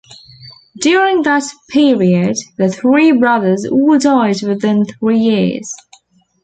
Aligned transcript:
During 0.81 1.21
that 1.21 1.43
period, 1.69 2.35
the 2.57 2.69
three 2.69 3.11
brothers 3.11 3.67
all 3.67 3.99
died 3.99 4.41
within 4.41 4.83
three 4.83 5.19
years. 5.19 5.71